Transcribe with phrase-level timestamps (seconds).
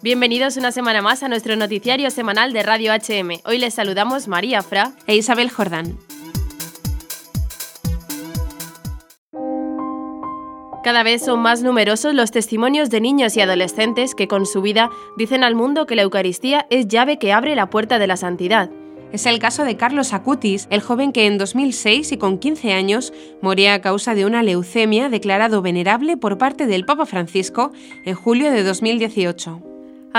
[0.00, 3.40] Bienvenidos una semana más a nuestro noticiario semanal de Radio HM.
[3.44, 5.98] Hoy les saludamos María Fra e Isabel Jordán.
[10.84, 14.88] Cada vez son más numerosos los testimonios de niños y adolescentes que con su vida
[15.16, 18.70] dicen al mundo que la Eucaristía es llave que abre la puerta de la santidad.
[19.10, 23.12] Es el caso de Carlos Acutis, el joven que en 2006 y con 15 años
[23.42, 27.72] moría a causa de una leucemia declarado venerable por parte del Papa Francisco
[28.04, 29.67] en julio de 2018.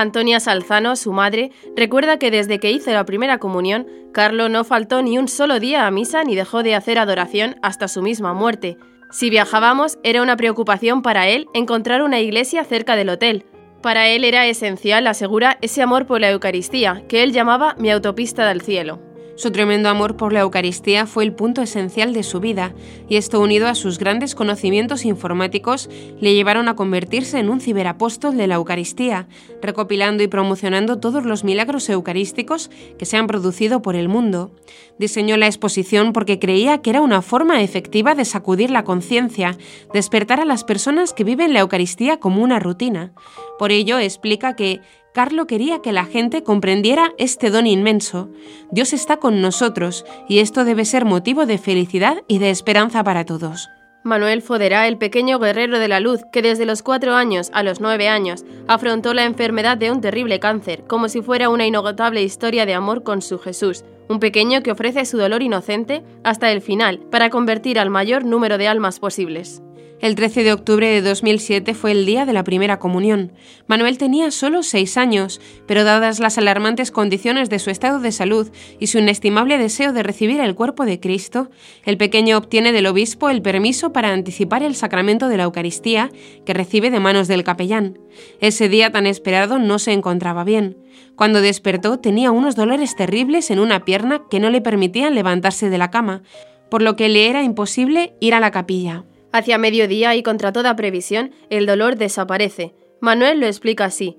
[0.02, 5.02] Antonia Salzano, su madre, recuerda que desde que hizo la primera comunión, Carlo no faltó
[5.02, 8.78] ni un solo día a misa ni dejó de hacer adoración hasta su misma muerte.
[9.12, 13.46] Si viajábamos, era una preocupación para él encontrar una iglesia cerca del hotel.
[13.82, 18.48] Para él era esencial, asegura, ese amor por la Eucaristía, que él llamaba mi autopista
[18.48, 19.09] del cielo.
[19.40, 22.74] Su tremendo amor por la Eucaristía fue el punto esencial de su vida,
[23.08, 25.90] y esto unido a sus grandes conocimientos informáticos
[26.20, 29.30] le llevaron a convertirse en un ciberapóstol de la Eucaristía,
[29.62, 34.52] recopilando y promocionando todos los milagros eucarísticos que se han producido por el mundo.
[34.98, 39.58] Diseñó la exposición porque creía que era una forma efectiva de sacudir la conciencia,
[39.94, 43.14] despertar a las personas que viven la Eucaristía como una rutina.
[43.58, 44.82] Por ello explica que
[45.14, 48.30] Carlo quería que la gente comprendiera este don inmenso.
[48.72, 53.26] Dios está con nosotros y esto debe ser motivo de felicidad y de esperanza para
[53.26, 53.70] todos.
[54.04, 57.82] Manuel Foderá, el pequeño guerrero de la luz que desde los cuatro años a los
[57.82, 62.66] nueve años afrontó la enfermedad de un terrible cáncer, como si fuera una inagotable historia
[62.66, 67.00] de amor con su Jesús, un pequeño que ofrece su dolor inocente hasta el final
[67.12, 69.62] para convertir al mayor número de almas posibles.
[70.02, 73.34] El 13 de octubre de 2007 fue el día de la primera comunión.
[73.68, 78.50] Manuel tenía solo seis años, pero dadas las alarmantes condiciones de su estado de salud
[78.80, 81.50] y su inestimable deseo de recibir el cuerpo de Cristo,
[81.84, 86.10] el pequeño obtiene del obispo el permiso para anticipar el sacramento de la Eucaristía
[86.46, 88.00] que recibe de manos del capellán.
[88.40, 90.78] Ese día tan esperado no se encontraba bien.
[91.18, 95.78] Cuando despertó tenía unos dolores terribles en una pierna que no le permitían levantarse de
[95.78, 96.24] la cama,
[96.70, 99.04] por lo que le era imposible ir a la capilla.
[99.32, 102.74] Hacia mediodía y contra toda previsión, el dolor desaparece.
[103.00, 104.18] Manuel lo explica así.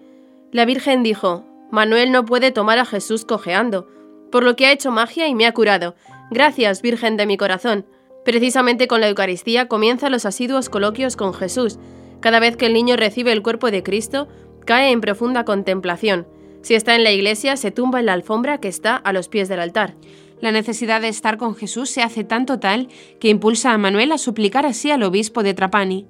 [0.53, 3.89] La Virgen dijo, Manuel no puede tomar a Jesús cojeando,
[4.31, 5.95] por lo que ha hecho magia y me ha curado.
[6.31, 7.87] Gracias, Virgen de mi corazón.
[8.25, 11.79] Precisamente con la Eucaristía comienzan los asiduos coloquios con Jesús.
[12.21, 14.29] Cada vez que el niño recibe el cuerpo de Cristo,
[14.65, 16.27] cae en profunda contemplación.
[16.63, 19.49] Si está en la iglesia, se tumba en la alfombra que está a los pies
[19.49, 19.95] del altar.
[20.41, 24.19] La necesidad de estar con Jesús se hace tanto tal que impulsa a Manuel a
[24.19, 26.07] suplicar así al obispo de Trapani.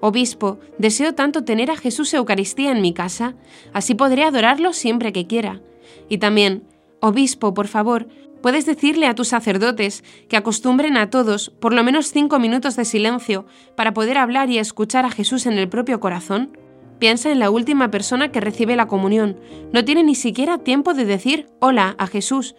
[0.00, 3.34] Obispo, deseo tanto tener a Jesús Eucaristía en mi casa,
[3.72, 5.60] así podré adorarlo siempre que quiera.
[6.08, 6.64] Y también,
[7.00, 8.08] Obispo, por favor,
[8.40, 12.86] ¿puedes decirle a tus sacerdotes que acostumbren a todos por lo menos cinco minutos de
[12.86, 13.44] silencio
[13.76, 16.56] para poder hablar y escuchar a Jesús en el propio corazón?
[16.98, 19.38] Piensa en la última persona que recibe la comunión.
[19.72, 22.54] No tiene ni siquiera tiempo de decir hola a Jesús,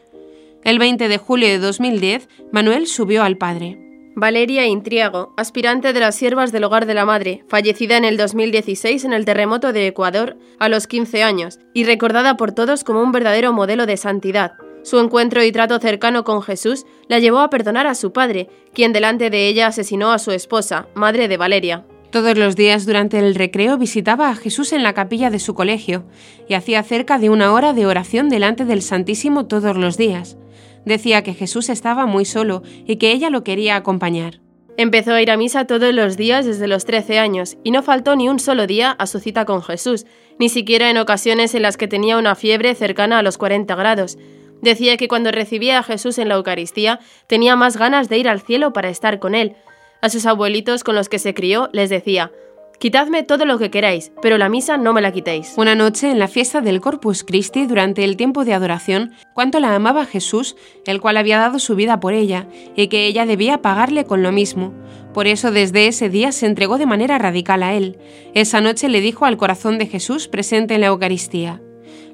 [0.66, 3.78] el 20 de julio de 2010, Manuel subió al padre.
[4.16, 9.06] Valeria Intriago, aspirante de las siervas del hogar de la madre, fallecida en el 2016
[9.06, 13.12] en el terremoto de Ecuador a los 15 años y recordada por todos como un
[13.12, 14.54] verdadero modelo de santidad.
[14.82, 18.92] Su encuentro y trato cercano con Jesús la llevó a perdonar a su padre, quien
[18.92, 21.86] delante de ella asesinó a su esposa, madre de Valeria.
[22.10, 26.06] Todos los días durante el recreo visitaba a Jesús en la capilla de su colegio
[26.48, 30.38] y hacía cerca de una hora de oración delante del Santísimo todos los días.
[30.86, 34.40] Decía que Jesús estaba muy solo y que ella lo quería acompañar.
[34.78, 38.16] Empezó a ir a misa todos los días desde los 13 años y no faltó
[38.16, 40.06] ni un solo día a su cita con Jesús,
[40.38, 44.18] ni siquiera en ocasiones en las que tenía una fiebre cercana a los 40 grados.
[44.62, 48.42] Decía que cuando recibía a Jesús en la Eucaristía tenía más ganas de ir al
[48.42, 49.56] cielo para estar con él.
[50.02, 52.32] A sus abuelitos con los que se crió les decía,
[52.80, 55.54] Quitadme todo lo que queráis, pero la misa no me la quitéis.
[55.58, 59.74] Una noche en la fiesta del Corpus Christi, durante el tiempo de adoración, cuánto la
[59.74, 60.56] amaba Jesús,
[60.86, 64.32] el cual había dado su vida por ella, y que ella debía pagarle con lo
[64.32, 64.74] mismo.
[65.14, 67.98] Por eso desde ese día se entregó de manera radical a él.
[68.34, 71.62] Esa noche le dijo al corazón de Jesús presente en la Eucaristía,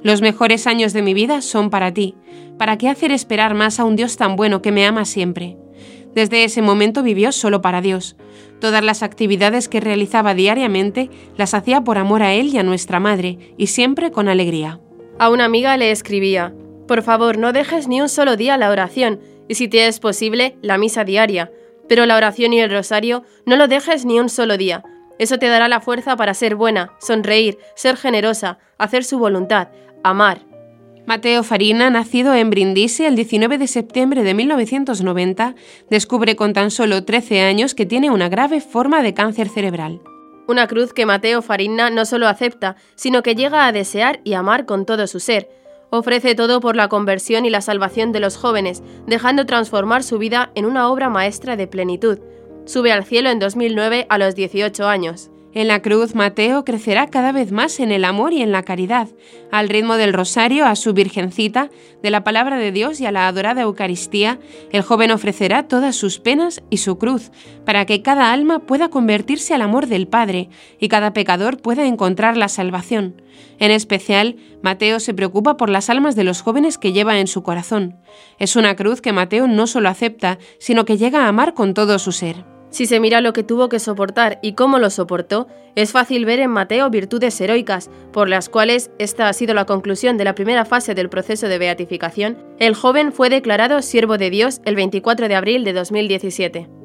[0.04, 2.16] Los mejores años de mi vida son para ti.
[2.60, 5.58] ¿Para qué hacer esperar más a un Dios tan bueno que me ama siempre?
[6.14, 8.16] Desde ese momento vivió solo para Dios.
[8.60, 13.00] Todas las actividades que realizaba diariamente las hacía por amor a Él y a nuestra
[13.00, 14.80] Madre, y siempre con alegría.
[15.20, 16.54] A una amiga le escribía,
[16.88, 20.58] Por favor, no dejes ni un solo día la oración, y si te es posible,
[20.62, 21.52] la misa diaria.
[21.88, 24.84] Pero la oración y el rosario no lo dejes ni un solo día.
[25.18, 29.70] Eso te dará la fuerza para ser buena, sonreír, ser generosa, hacer su voluntad,
[30.04, 30.42] amar,
[31.08, 35.56] Mateo Farina, nacido en Brindisi el 19 de septiembre de 1990,
[35.90, 40.00] descubre con tan solo 13 años que tiene una grave forma de cáncer cerebral.
[40.48, 44.66] Una cruz que Mateo Farinna no solo acepta, sino que llega a desear y amar
[44.66, 45.50] con todo su ser.
[45.90, 50.52] Ofrece todo por la conversión y la salvación de los jóvenes, dejando transformar su vida
[50.54, 52.20] en una obra maestra de plenitud.
[52.66, 55.31] Sube al cielo en 2009 a los 18 años.
[55.54, 59.10] En la cruz, Mateo crecerá cada vez más en el amor y en la caridad,
[59.52, 61.70] al ritmo del rosario, a su Virgencita,
[62.02, 64.40] de la palabra de Dios y a la adorada Eucaristía,
[64.72, 67.32] el joven ofrecerá todas sus penas y su cruz,
[67.66, 70.50] para que cada alma pueda convertirse al amor del Padre
[70.80, 73.22] y cada pecador pueda encontrar la salvación.
[73.60, 77.44] En especial, Mateo se preocupa por las almas de los jóvenes que lleva en su
[77.44, 77.98] corazón.
[78.40, 82.00] Es una cruz que Mateo no solo acepta, sino que llega a amar con todo
[82.00, 82.51] su ser.
[82.72, 86.40] Si se mira lo que tuvo que soportar y cómo lo soportó, es fácil ver
[86.40, 90.66] en Mateo virtudes heroicas, por las cuales, esta ha sido la conclusión de la primera
[90.66, 95.36] fase del proceso de beatificación, el joven fue declarado siervo de Dios el 24 de
[95.36, 96.81] abril de 2017.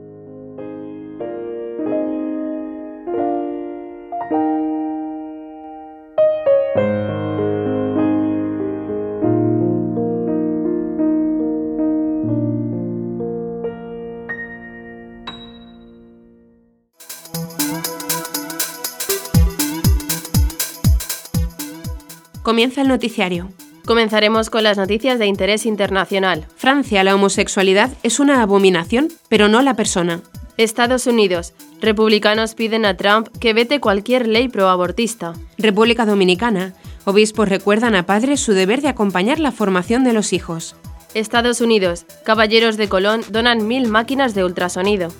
[22.57, 23.51] Comienza el noticiario.
[23.85, 26.47] Comenzaremos con las noticias de interés internacional.
[26.57, 30.23] Francia, la homosexualidad es una abominación, pero no la persona.
[30.57, 31.53] Estados Unidos.
[31.83, 35.35] Republicanos piden a Trump que vete cualquier ley proabortista.
[35.59, 36.73] República Dominicana.
[37.05, 40.77] Obispos recuerdan a padres su deber de acompañar la formación de los hijos.
[41.13, 42.07] Estados Unidos.
[42.25, 45.13] Caballeros de Colón donan mil máquinas de ultrasonido.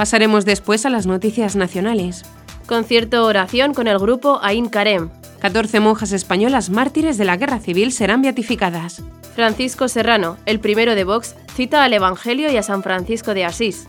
[0.00, 2.24] Pasaremos después a las noticias nacionales.
[2.66, 5.10] Concierto oración con el grupo Ain Karem.
[5.40, 9.02] 14 monjas españolas mártires de la guerra civil serán beatificadas.
[9.34, 13.86] Francisco Serrano, el primero de Vox, cita al Evangelio y a San Francisco de Asís.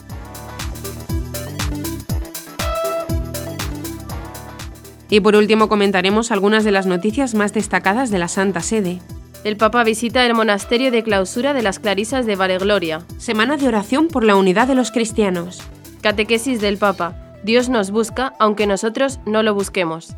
[5.10, 9.00] Y por último comentaremos algunas de las noticias más destacadas de la Santa Sede.
[9.46, 13.06] El Papa visita el monasterio de clausura de las Clarisas de Valegloria.
[13.18, 15.62] Semana de oración por la unidad de los cristianos.
[16.02, 17.16] Catequesis del Papa.
[17.44, 20.16] Dios nos busca aunque nosotros no lo busquemos.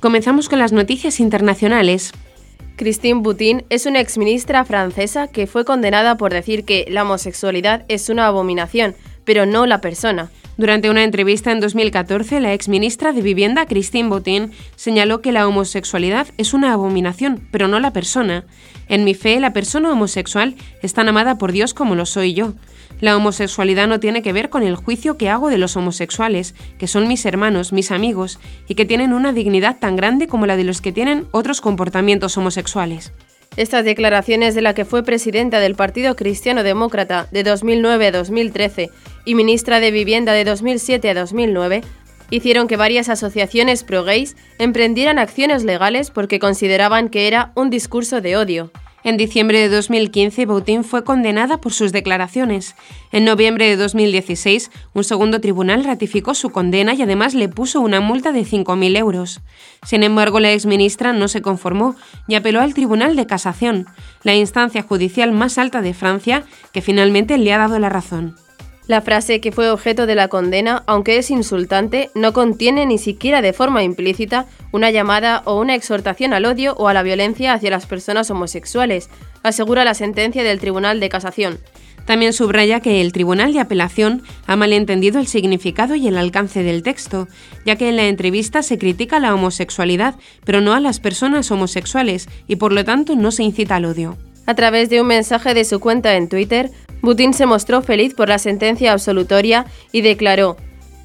[0.00, 2.10] Comenzamos con las noticias internacionales.
[2.76, 8.08] Christine Boutin es una exministra francesa que fue condenada por decir que la homosexualidad es
[8.08, 10.32] una abominación, pero no la persona.
[10.62, 16.28] Durante una entrevista en 2014, la exministra de Vivienda, Christine Botin, señaló que la homosexualidad
[16.38, 18.44] es una abominación, pero no la persona.
[18.86, 22.54] En mi fe, la persona homosexual es tan amada por Dios como lo soy yo.
[23.00, 26.86] La homosexualidad no tiene que ver con el juicio que hago de los homosexuales, que
[26.86, 28.38] son mis hermanos, mis amigos,
[28.68, 32.38] y que tienen una dignidad tan grande como la de los que tienen otros comportamientos
[32.38, 33.12] homosexuales.
[33.56, 38.90] Estas declaraciones de la que fue presidenta del Partido Cristiano Demócrata de 2009 a 2013
[39.24, 41.82] y ministra de Vivienda de 2007 a 2009
[42.30, 48.36] hicieron que varias asociaciones pro-gays emprendieran acciones legales porque consideraban que era un discurso de
[48.36, 48.72] odio.
[49.04, 52.76] En diciembre de 2015, Boutin fue condenada por sus declaraciones.
[53.10, 58.00] En noviembre de 2016, un segundo tribunal ratificó su condena y además le puso una
[58.00, 59.40] multa de 5.000 euros.
[59.84, 61.96] Sin embargo, la exministra no se conformó
[62.28, 63.86] y apeló al Tribunal de Casación,
[64.22, 68.36] la instancia judicial más alta de Francia, que finalmente le ha dado la razón.
[68.92, 73.40] La frase que fue objeto de la condena, aunque es insultante, no contiene ni siquiera
[73.40, 77.70] de forma implícita una llamada o una exhortación al odio o a la violencia hacia
[77.70, 79.08] las personas homosexuales,
[79.42, 81.58] asegura la sentencia del Tribunal de Casación.
[82.04, 86.82] También subraya que el Tribunal de Apelación ha malentendido el significado y el alcance del
[86.82, 87.28] texto,
[87.64, 92.28] ya que en la entrevista se critica la homosexualidad, pero no a las personas homosexuales,
[92.46, 94.18] y por lo tanto no se incita al odio.
[94.46, 96.70] A través de un mensaje de su cuenta en Twitter,
[97.00, 100.56] Butin se mostró feliz por la sentencia absolutoria y declaró,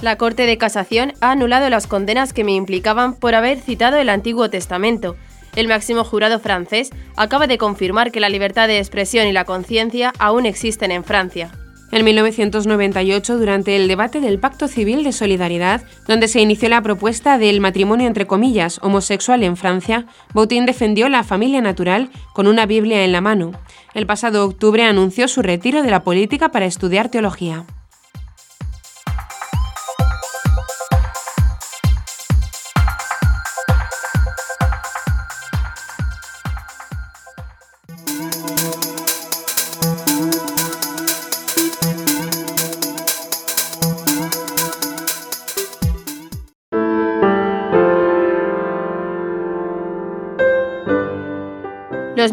[0.02, 4.10] la Corte de Casación ha anulado las condenas que me implicaban por haber citado el
[4.10, 5.16] Antiguo Testamento.
[5.56, 10.14] El máximo jurado francés acaba de confirmar que la libertad de expresión y la conciencia
[10.20, 11.52] aún existen en Francia.
[11.90, 17.38] En 1998, durante el debate del Pacto Civil de Solidaridad, donde se inició la propuesta
[17.38, 23.06] del matrimonio entre comillas homosexual en Francia, Boutin defendió la familia natural con una Biblia
[23.06, 23.54] en la mano.
[23.94, 27.66] El pasado octubre anunció su retiro de la política para estudiar teología.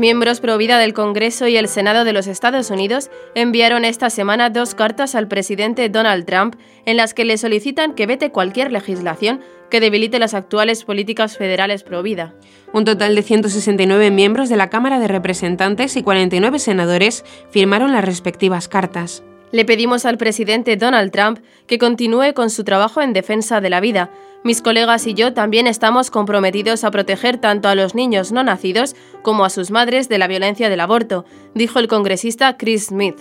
[0.04, 4.50] Miembros pro vida del Congreso y el Senado de los Estados Unidos enviaron esta semana
[4.50, 9.40] dos cartas al presidente Donald Trump en las que le solicitan que vete cualquier legislación
[9.70, 12.34] que debilite las actuales políticas federales pro vida.
[12.74, 18.04] Un total de 169 miembros de la Cámara de Representantes y 49 senadores firmaron las
[18.04, 19.22] respectivas cartas.
[19.52, 23.80] Le pedimos al presidente Donald Trump que continúe con su trabajo en defensa de la
[23.80, 24.10] vida,
[24.44, 28.94] mis colegas y yo también estamos comprometidos a proteger tanto a los niños no nacidos
[29.22, 31.24] como a sus madres de la violencia del aborto,
[31.54, 33.16] dijo el congresista Chris Smith.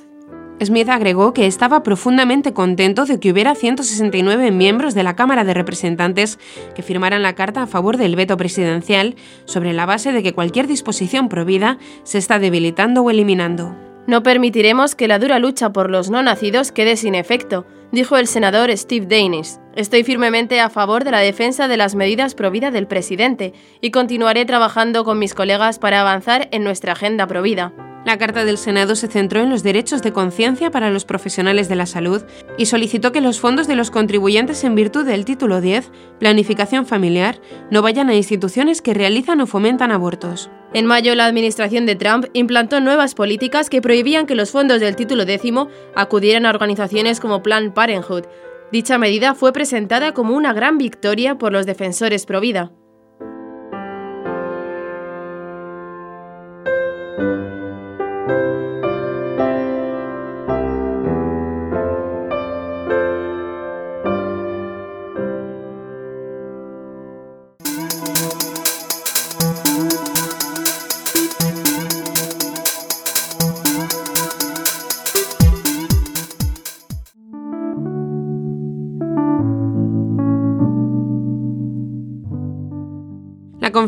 [0.61, 5.53] Smith agregó que estaba profundamente contento de que hubiera 169 miembros de la Cámara de
[5.53, 6.39] Representantes
[6.75, 9.15] que firmaran la carta a favor del veto presidencial
[9.45, 13.73] sobre la base de que cualquier disposición prohibida se está debilitando o eliminando.
[14.07, 18.27] No permitiremos que la dura lucha por los no nacidos quede sin efecto, dijo el
[18.27, 19.61] senador Steve Daines.
[19.75, 24.45] Estoy firmemente a favor de la defensa de las medidas provida del presidente y continuaré
[24.45, 27.71] trabajando con mis colegas para avanzar en nuestra agenda provida.
[28.03, 31.75] La Carta del Senado se centró en los derechos de conciencia para los profesionales de
[31.75, 32.23] la salud
[32.57, 37.39] y solicitó que los fondos de los contribuyentes en virtud del título 10, Planificación Familiar,
[37.71, 40.49] no vayan a instituciones que realizan o fomentan abortos.
[40.73, 44.95] En mayo, la administración de Trump implantó nuevas políticas que prohibían que los fondos del
[44.95, 48.23] título décimo acudieran a organizaciones como Planned Parenthood.
[48.71, 52.71] Dicha medida fue presentada como una gran victoria por los defensores pro vida.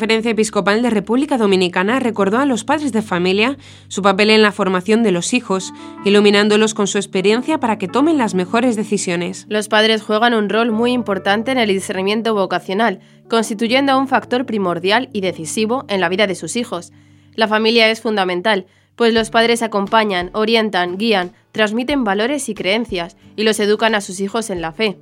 [0.05, 3.57] Conferencia Episcopal de República Dominicana recordó a los padres de familia
[3.87, 5.73] su papel en la formación de los hijos,
[6.05, 9.47] iluminándolos con su experiencia para que tomen las mejores decisiones.
[9.49, 15.09] Los padres juegan un rol muy importante en el discernimiento vocacional, constituyendo un factor primordial
[15.11, 16.93] y decisivo en la vida de sus hijos.
[17.33, 23.41] La familia es fundamental, pues los padres acompañan, orientan, guían, transmiten valores y creencias y
[23.41, 24.99] los educan a sus hijos en la fe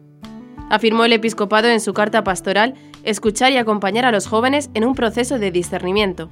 [0.74, 4.96] afirmó el episcopado en su carta pastoral, escuchar y acompañar a los jóvenes en un
[4.96, 6.32] proceso de discernimiento.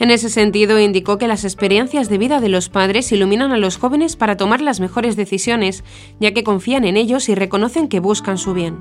[0.00, 3.78] En ese sentido, indicó que las experiencias de vida de los padres iluminan a los
[3.78, 5.84] jóvenes para tomar las mejores decisiones,
[6.18, 8.78] ya que confían en ellos y reconocen que buscan su bien.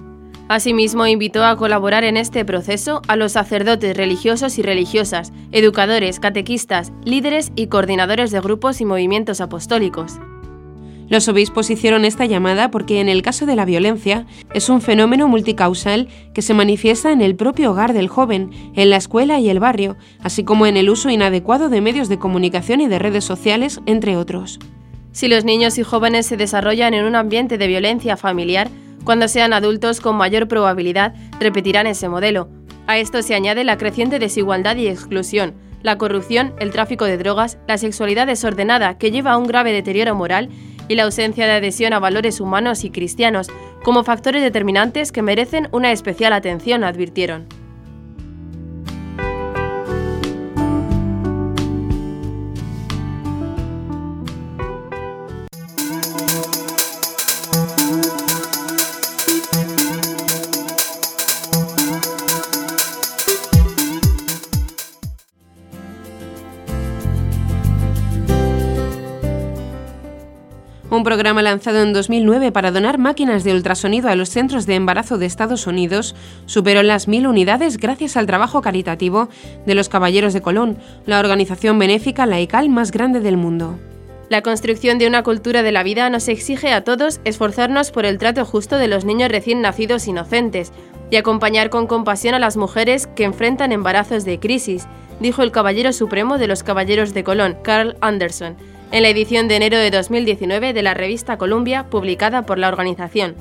[0.48, 6.92] Asimismo, invitó a colaborar en este proceso a los sacerdotes religiosos y religiosas, educadores, catequistas,
[7.04, 10.20] líderes y coordinadores de grupos y movimientos apostólicos.
[11.08, 15.28] Los obispos hicieron esta llamada porque en el caso de la violencia es un fenómeno
[15.28, 19.60] multicausal que se manifiesta en el propio hogar del joven, en la escuela y el
[19.60, 23.82] barrio, así como en el uso inadecuado de medios de comunicación y de redes sociales,
[23.86, 24.60] entre otros.
[25.12, 28.70] Si los niños y jóvenes se desarrollan en un ambiente de violencia familiar,
[29.04, 32.50] cuando sean adultos con mayor probabilidad repetirán ese modelo.
[32.88, 37.60] A esto se añade la creciente desigualdad y exclusión, la corrupción, el tráfico de drogas,
[37.68, 40.50] la sexualidad desordenada que lleva a un grave deterioro moral
[40.88, 43.48] y la ausencia de adhesión a valores humanos y cristianos
[43.84, 47.65] como factores determinantes que merecen una especial atención, advirtieron.
[70.96, 75.18] Un programa lanzado en 2009 para donar máquinas de ultrasonido a los centros de embarazo
[75.18, 79.30] de Estados Unidos, superó las mil unidades gracias al trabajo caritativo
[79.66, 83.78] de los Caballeros de Colón, la organización benéfica laical más grande del mundo.
[84.30, 88.18] La construcción de una cultura de la vida nos exige a todos esforzarnos por el
[88.18, 90.72] trato justo de los niños recién nacidos inocentes
[91.12, 94.88] y acompañar con compasión a las mujeres que enfrentan embarazos de crisis,
[95.20, 98.56] dijo el Caballero Supremo de los Caballeros de Colón, Carl Anderson,
[98.96, 103.36] en la edición de enero de 2019 de la revista Columbia, publicada por la organización.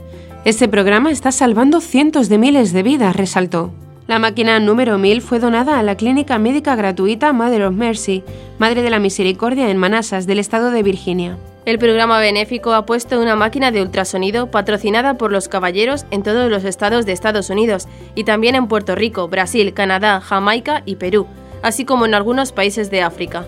[0.45, 3.73] Este programa está salvando cientos de miles de vidas, resaltó.
[4.09, 8.25] La máquina número 1000 fue donada a la clínica médica gratuita Mother of Mercy,
[8.59, 11.39] Madre de la Misericordia en Manassas, del estado de Virginia.
[11.67, 16.51] El programa benéfico ha puesto una máquina de ultrasonido patrocinada por los caballeros en todos
[16.51, 21.29] los estados de Estados Unidos y también en Puerto Rico, Brasil, Canadá, Jamaica y Perú,
[21.63, 23.47] así como en algunos países de África.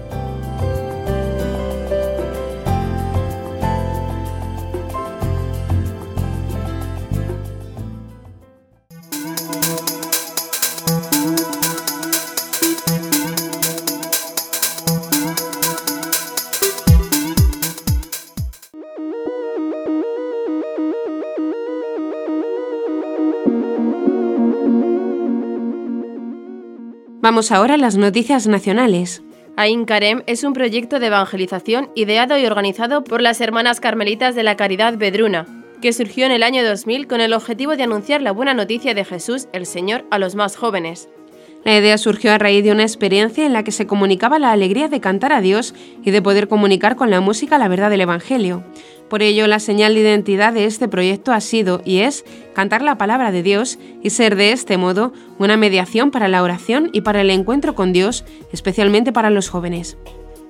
[27.26, 29.20] Vamos ahora a las noticias nacionales.
[29.56, 34.44] Ain Karem es un proyecto de evangelización ideado y organizado por las Hermanas Carmelitas de
[34.44, 35.44] la Caridad Bedruna,
[35.82, 39.04] que surgió en el año 2000 con el objetivo de anunciar la buena noticia de
[39.04, 41.08] Jesús, el Señor, a los más jóvenes.
[41.66, 44.86] La idea surgió a raíz de una experiencia en la que se comunicaba la alegría
[44.86, 48.62] de cantar a Dios y de poder comunicar con la música la verdad del Evangelio.
[49.10, 52.98] Por ello, la señal de identidad de este proyecto ha sido y es cantar la
[52.98, 57.22] palabra de Dios y ser de este modo una mediación para la oración y para
[57.22, 59.98] el encuentro con Dios, especialmente para los jóvenes.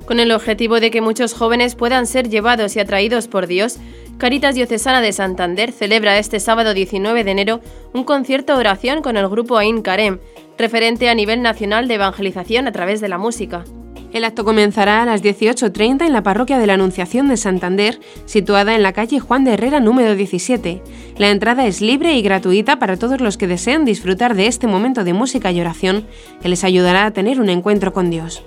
[0.04, 3.78] Con el objetivo de que muchos jóvenes puedan ser llevados y atraídos por Dios,
[4.18, 7.60] Caritas Diocesana de Santander celebra este sábado 19 de enero
[7.92, 10.20] un concierto oración con el grupo Ain Karem,
[10.58, 13.64] referente a nivel nacional de evangelización a través de la música.
[14.12, 18.74] El acto comenzará a las 18.30 en la parroquia de la Anunciación de Santander, situada
[18.74, 20.82] en la calle Juan de Herrera número 17.
[21.18, 25.04] La entrada es libre y gratuita para todos los que deseen disfrutar de este momento
[25.04, 26.06] de música y oración
[26.40, 28.42] que les ayudará a tener un encuentro con Dios.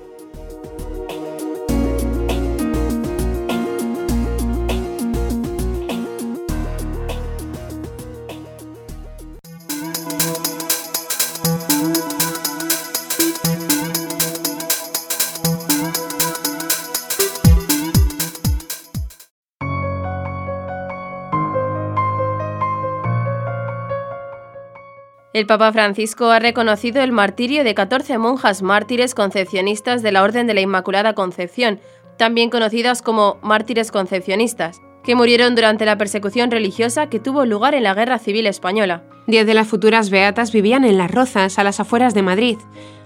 [25.39, 30.48] El Papa Francisco ha reconocido el martirio de 14 monjas mártires concepcionistas de la Orden
[30.48, 31.79] de la Inmaculada Concepción,
[32.17, 37.84] también conocidas como mártires concepcionistas, que murieron durante la persecución religiosa que tuvo lugar en
[37.84, 39.03] la Guerra Civil Española.
[39.27, 42.58] Diez de las futuras beatas vivían en Las Rozas, a las afueras de Madrid.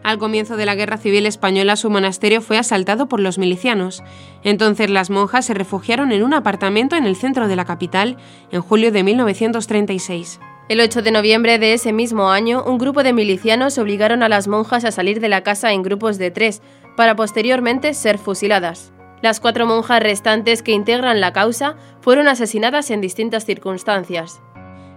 [0.01, 4.01] Al comienzo de la Guerra Civil Española su monasterio fue asaltado por los milicianos.
[4.43, 8.17] Entonces las monjas se refugiaron en un apartamento en el centro de la capital
[8.51, 10.39] en julio de 1936.
[10.69, 14.47] El 8 de noviembre de ese mismo año, un grupo de milicianos obligaron a las
[14.47, 16.61] monjas a salir de la casa en grupos de tres,
[16.95, 18.93] para posteriormente ser fusiladas.
[19.21, 24.41] Las cuatro monjas restantes que integran la causa fueron asesinadas en distintas circunstancias.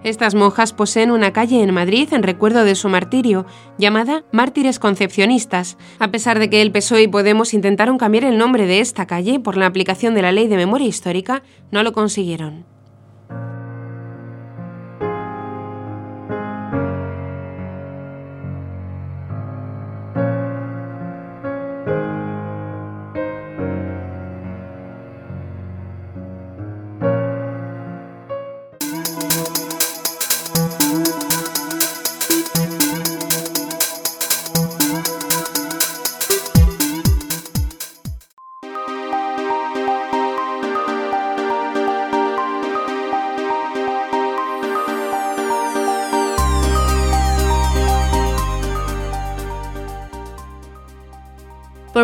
[0.04, 3.44] Estas monjas poseen una calle en Madrid en recuerdo de su martirio,
[3.76, 8.66] llamada Mártires Concepcionistas, a pesar de que el PSOE y Podemos intentaron cambiar el nombre
[8.66, 12.75] de esta calle por la aplicación de la Ley de Memoria Histórica, no lo consiguieron.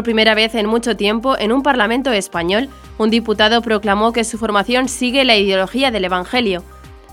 [0.03, 4.37] Por primera vez en mucho tiempo, en un Parlamento español, un diputado proclamó que su
[4.37, 6.65] formación sigue la ideología del Evangelio.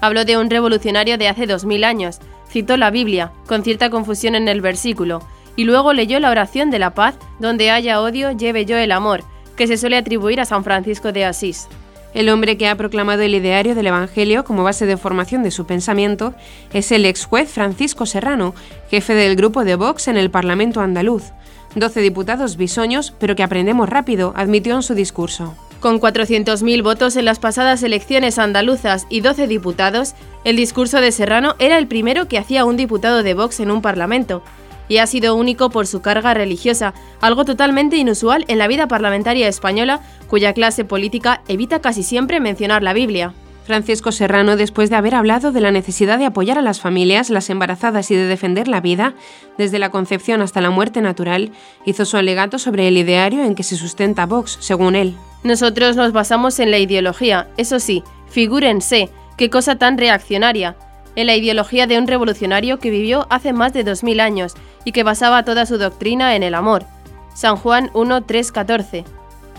[0.02, 2.18] Habló de un revolucionario de hace dos mil años,
[2.50, 5.22] citó la Biblia, con cierta confusión en el versículo,
[5.56, 9.24] y luego leyó la oración de la paz, donde haya odio, lleve yo el amor,
[9.56, 11.68] que se suele atribuir a San Francisco de Asís.
[12.16, 15.68] El hombre que ha proclamado el ideario del Evangelio como base de formación de su
[15.68, 16.34] pensamiento
[16.74, 18.56] es el ex juez Francisco Serrano,
[18.90, 21.34] jefe del grupo de Vox en el Parlamento andaluz.
[21.76, 25.56] 12 diputados bisoños, pero que aprendemos rápido, admitió en su discurso.
[25.80, 31.56] Con 400.000 votos en las pasadas elecciones andaluzas y 12 diputados, el discurso de Serrano
[31.60, 34.44] era el primero que hacía un diputado de Vox en un parlamento,
[34.90, 39.48] y ha sido único por su carga religiosa, algo totalmente inusual en la vida parlamentaria
[39.48, 43.34] española, cuya clase política evita casi siempre mencionar la Biblia.
[43.70, 47.52] Francisco Serrano, después de haber hablado de la necesidad de apoyar a las familias, las
[47.52, 49.14] embarazadas y de defender la vida,
[49.60, 51.52] desde la concepción hasta la muerte natural,
[51.86, 55.16] hizo su alegato sobre el ideario en que se sustenta Vox, según él.
[55.44, 60.76] Nosotros nos basamos en la ideología, eso sí, figúrense, qué cosa tan reaccionaria,
[61.16, 65.04] en la ideología de un revolucionario que vivió hace más de 2000 años y que
[65.04, 66.88] basaba toda su doctrina en el amor.
[67.36, 69.06] San Juan 1, 3, 14.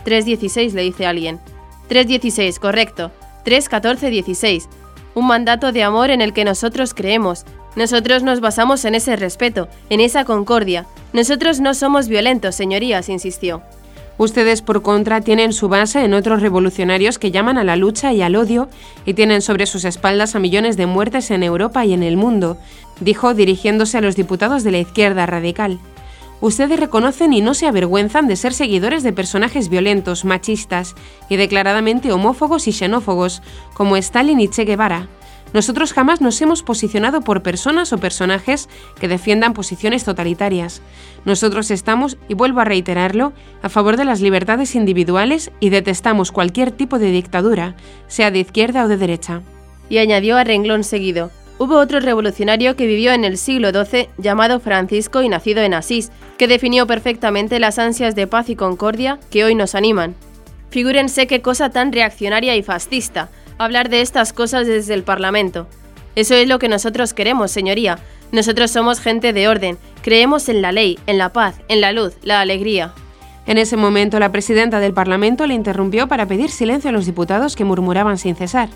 [0.05, 1.38] 3.16 le dice alguien.
[1.88, 3.12] 3.16, correcto.
[3.44, 4.68] 3, 14, 16.
[5.14, 7.44] Un mandato de amor en el que nosotros creemos.
[7.76, 10.87] Nosotros nos basamos en ese respeto, en esa concordia.
[11.12, 13.62] Nosotros no somos violentos, señorías, insistió.
[14.18, 18.20] Ustedes, por contra, tienen su base en otros revolucionarios que llaman a la lucha y
[18.20, 18.68] al odio
[19.07, 22.59] y tienen sobre sus espaldas a millones de muertes en Europa y en el mundo,
[23.00, 25.81] dijo dirigiéndose a los diputados de la izquierda radical.
[26.40, 30.94] Ustedes reconocen y no se avergüenzan de ser seguidores de personajes violentos, machistas
[31.29, 33.42] y declaradamente homófobos y xenófobos,
[33.74, 35.09] como Stalin y Che Guevara.
[35.53, 38.68] Nosotros jamás nos hemos posicionado por personas o personajes
[39.00, 40.81] que defiendan posiciones totalitarias.
[41.24, 46.70] Nosotros estamos, y vuelvo a reiterarlo, a favor de las libertades individuales y detestamos cualquier
[46.70, 47.74] tipo de dictadura,
[48.07, 49.42] sea de izquierda o de derecha.
[49.88, 54.61] Y añadió a renglón seguido, hubo otro revolucionario que vivió en el siglo XII llamado
[54.61, 59.44] Francisco y nacido en Asís, que definió perfectamente las ansias de paz y concordia que
[59.44, 60.14] hoy nos animan.
[60.70, 65.66] Figúrense qué cosa tan reaccionaria y fascista, hablar de estas cosas desde el Parlamento.
[66.16, 67.99] Eso es lo que nosotros queremos, señoría.
[68.33, 72.14] Nosotros somos gente de orden, creemos en la ley, en la paz, en la luz,
[72.23, 72.94] la alegría.
[73.46, 77.55] En ese momento la presidenta del Parlamento le interrumpió para pedir silencio a los diputados
[77.55, 78.70] que murmuraban sin cesar.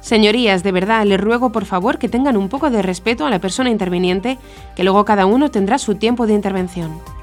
[0.00, 3.38] Señorías, de verdad, les ruego por favor que tengan un poco de respeto a la
[3.38, 4.38] persona interviniente,
[4.74, 7.19] que luego cada uno tendrá su tiempo de intervención.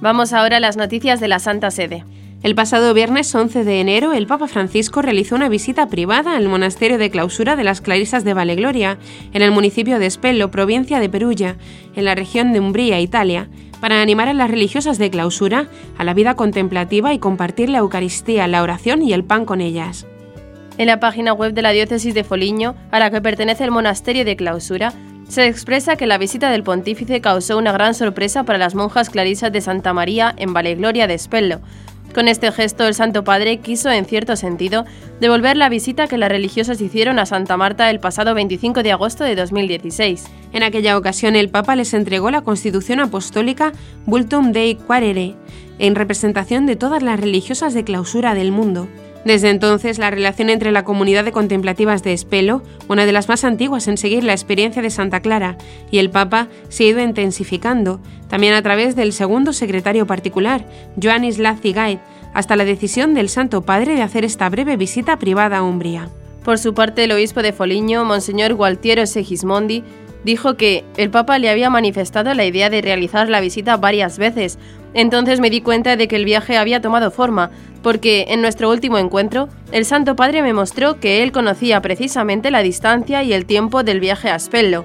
[0.00, 2.04] Vamos ahora a las noticias de la Santa Sede.
[2.42, 6.96] El pasado viernes 11 de enero, el Papa Francisco realizó una visita privada al monasterio
[6.96, 8.96] de clausura de las Clarisas de Valegloria,
[9.34, 11.56] en el municipio de Spello, provincia de Perugia,
[11.94, 13.50] en la región de Umbría, Italia,
[13.82, 18.48] para animar a las religiosas de clausura a la vida contemplativa y compartir la Eucaristía,
[18.48, 20.06] la oración y el pan con ellas.
[20.78, 24.24] En la página web de la diócesis de Foligno, a la que pertenece el monasterio
[24.24, 24.94] de clausura,
[25.30, 29.52] se expresa que la visita del pontífice causó una gran sorpresa para las monjas clarisas
[29.52, 31.60] de Santa María en Valegloria de Spello.
[32.12, 34.84] Con este gesto, el Santo Padre quiso, en cierto sentido,
[35.20, 39.22] devolver la visita que las religiosas hicieron a Santa Marta el pasado 25 de agosto
[39.22, 40.24] de 2016.
[40.52, 43.72] En aquella ocasión, el Papa les entregó la Constitución Apostólica
[44.06, 45.36] Bultum Dei Quarere,
[45.78, 48.88] en representación de todas las religiosas de clausura del mundo.
[49.24, 53.44] Desde entonces, la relación entre la comunidad de contemplativas de Espelo, una de las más
[53.44, 55.58] antiguas en seguir la experiencia de Santa Clara,
[55.90, 60.64] y el Papa se ha ido intensificando, también a través del segundo secretario particular,
[61.00, 61.98] Joannis Lazigaid,
[62.32, 66.08] hasta la decisión del Santo Padre de hacer esta breve visita privada a Umbría.
[66.44, 69.84] Por su parte, el obispo de Foligno, Monseñor Gualtiero Segismondi,
[70.24, 74.58] dijo que el Papa le había manifestado la idea de realizar la visita varias veces.
[74.94, 77.50] Entonces me di cuenta de que el viaje había tomado forma,
[77.82, 82.62] porque en nuestro último encuentro, el Santo Padre me mostró que él conocía precisamente la
[82.62, 84.84] distancia y el tiempo del viaje a Spello.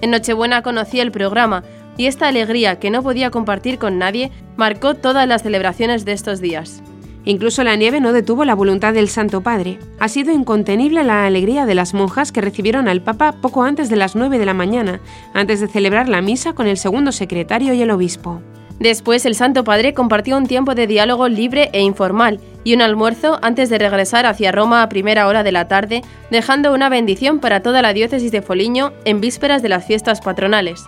[0.00, 1.62] En Nochebuena conocí el programa,
[1.96, 6.40] y esta alegría que no podía compartir con nadie marcó todas las celebraciones de estos
[6.40, 6.82] días.
[7.24, 9.78] Incluso la nieve no detuvo la voluntad del Santo Padre.
[10.00, 13.96] Ha sido incontenible la alegría de las monjas que recibieron al Papa poco antes de
[13.96, 15.00] las 9 de la mañana,
[15.32, 18.42] antes de celebrar la misa con el segundo secretario y el obispo.
[18.82, 23.38] Después el Santo Padre compartió un tiempo de diálogo libre e informal y un almuerzo
[23.40, 27.62] antes de regresar hacia Roma a primera hora de la tarde, dejando una bendición para
[27.62, 30.82] toda la diócesis de Foligno en vísperas de las fiestas patronales.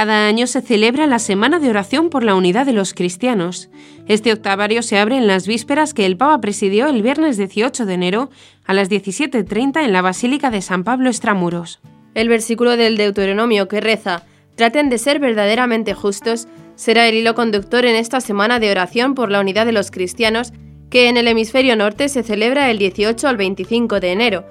[0.00, 3.68] Cada año se celebra la Semana de Oración por la Unidad de los Cristianos.
[4.08, 7.92] Este octavario se abre en las vísperas que el Papa presidió el viernes 18 de
[7.92, 8.30] enero
[8.64, 11.80] a las 17.30 en la Basílica de San Pablo Extramuros.
[12.14, 17.84] El versículo del Deuteronomio que reza, traten de ser verdaderamente justos, será el hilo conductor
[17.84, 20.54] en esta Semana de Oración por la Unidad de los Cristianos,
[20.88, 24.46] que en el hemisferio norte se celebra el 18 al 25 de enero.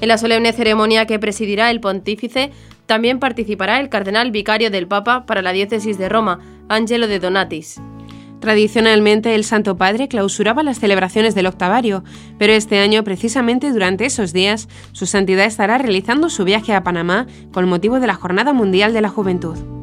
[0.00, 2.52] En la solemne ceremonia que presidirá el pontífice
[2.92, 7.80] también participará el cardenal vicario del Papa para la diócesis de Roma, Angelo de Donatis.
[8.38, 12.04] Tradicionalmente el Santo Padre clausuraba las celebraciones del octavario,
[12.38, 17.26] pero este año, precisamente durante esos días, su santidad estará realizando su viaje a Panamá
[17.50, 19.81] con motivo de la Jornada Mundial de la Juventud.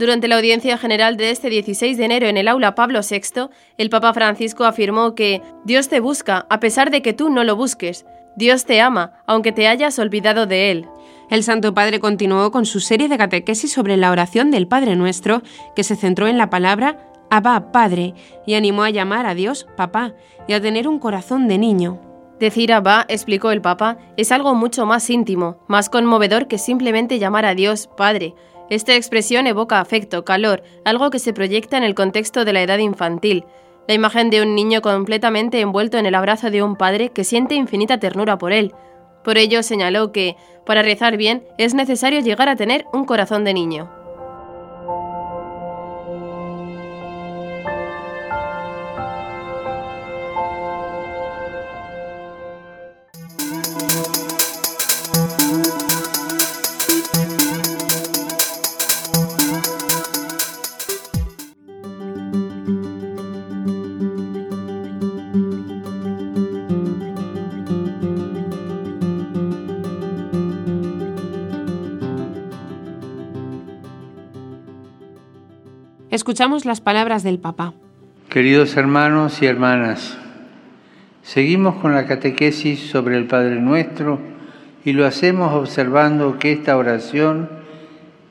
[0.00, 3.90] Durante la audiencia general de este 16 de enero en el aula Pablo VI, el
[3.90, 8.06] Papa Francisco afirmó que Dios te busca a pesar de que tú no lo busques.
[8.34, 10.86] Dios te ama, aunque te hayas olvidado de Él.
[11.28, 15.42] El Santo Padre continuó con su serie de catequesis sobre la oración del Padre Nuestro,
[15.76, 16.96] que se centró en la palabra
[17.28, 18.14] Abba, Padre,
[18.46, 20.14] y animó a llamar a Dios Papá
[20.48, 22.00] y a tener un corazón de niño.
[22.40, 27.44] Decir Abba, explicó el Papa, es algo mucho más íntimo, más conmovedor que simplemente llamar
[27.44, 28.34] a Dios Padre.
[28.70, 32.78] Esta expresión evoca afecto, calor, algo que se proyecta en el contexto de la edad
[32.78, 33.44] infantil.
[33.88, 37.56] La imagen de un niño completamente envuelto en el abrazo de un padre que siente
[37.56, 38.72] infinita ternura por él.
[39.24, 43.54] Por ello señaló que, para rezar bien, es necesario llegar a tener un corazón de
[43.54, 43.99] niño.
[76.30, 77.72] Escuchamos las palabras del Papa.
[78.28, 80.16] Queridos hermanos y hermanas,
[81.24, 84.20] seguimos con la catequesis sobre el Padre Nuestro
[84.84, 87.50] y lo hacemos observando que esta oración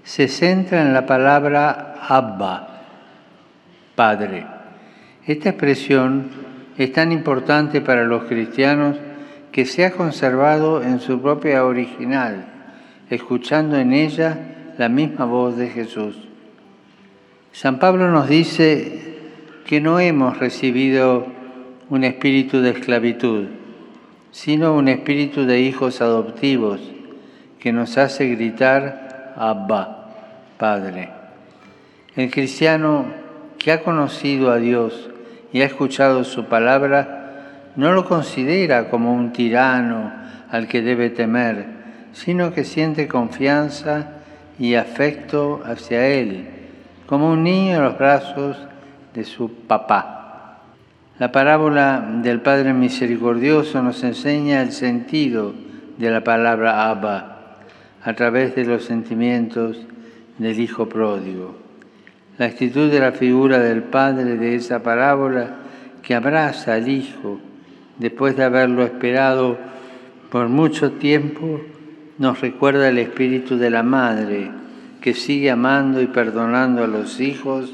[0.05, 2.85] se centra en la palabra Abba,
[3.95, 4.47] Padre.
[5.25, 6.29] Esta expresión
[6.77, 8.95] es tan importante para los cristianos
[9.51, 12.45] que se ha conservado en su propia original,
[13.09, 14.37] escuchando en ella
[14.77, 16.28] la misma voz de Jesús.
[17.51, 18.99] San Pablo nos dice
[19.65, 21.25] que no hemos recibido
[21.89, 23.47] un espíritu de esclavitud,
[24.31, 26.79] sino un espíritu de hijos adoptivos
[27.59, 30.11] que nos hace gritar Abba,
[30.57, 31.09] Padre.
[32.15, 33.05] El cristiano
[33.57, 35.09] que ha conocido a Dios
[35.51, 40.13] y ha escuchado su palabra, no lo considera como un tirano
[40.51, 41.65] al que debe temer,
[42.13, 44.11] sino que siente confianza
[44.59, 46.58] y afecto hacia Él
[47.09, 48.55] como un niño en los brazos
[49.15, 50.59] de su papá.
[51.17, 55.55] La parábola del Padre Misericordioso nos enseña el sentido
[55.97, 57.55] de la palabra Abba
[58.03, 59.81] a través de los sentimientos
[60.37, 61.55] del Hijo pródigo.
[62.37, 65.55] La actitud de la figura del Padre de esa parábola
[66.03, 67.39] que abraza al Hijo
[67.97, 69.57] después de haberlo esperado
[70.29, 71.59] por mucho tiempo
[72.19, 74.51] nos recuerda el espíritu de la Madre
[75.01, 77.73] que sigue amando y perdonando a los hijos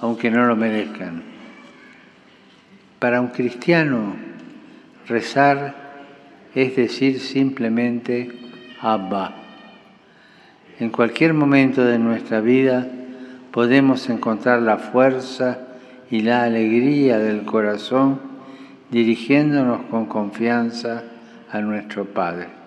[0.00, 1.22] aunque no lo merezcan.
[2.98, 4.14] Para un cristiano,
[5.06, 5.74] rezar
[6.54, 8.30] es decir simplemente
[8.80, 9.34] Abba.
[10.78, 12.86] En cualquier momento de nuestra vida
[13.50, 15.60] podemos encontrar la fuerza
[16.10, 18.20] y la alegría del corazón
[18.90, 21.02] dirigiéndonos con confianza
[21.50, 22.65] a nuestro Padre.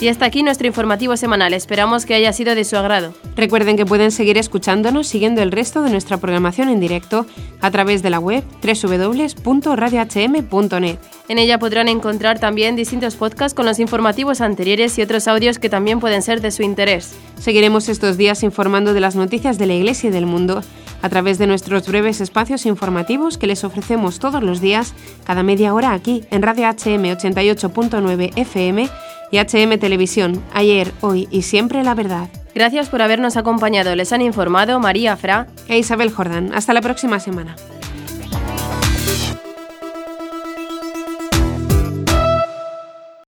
[0.00, 1.54] Y hasta aquí nuestro informativo semanal.
[1.54, 3.12] Esperamos que haya sido de su agrado.
[3.34, 7.26] Recuerden que pueden seguir escuchándonos siguiendo el resto de nuestra programación en directo
[7.60, 10.98] a través de la web www.radiohm.net.
[11.28, 15.68] En ella podrán encontrar también distintos podcasts con los informativos anteriores y otros audios que
[15.68, 17.16] también pueden ser de su interés.
[17.38, 20.62] Seguiremos estos días informando de las noticias de la Iglesia y del mundo
[21.02, 24.92] a través de nuestros breves espacios informativos que les ofrecemos todos los días,
[25.24, 28.88] cada media hora aquí en Radio HM 88.9 FM
[29.30, 32.28] y HM Televisión, ayer, hoy y siempre la verdad.
[32.54, 33.94] Gracias por habernos acompañado.
[33.94, 36.52] Les han informado María Fra e Isabel Jordán.
[36.54, 37.54] Hasta la próxima semana.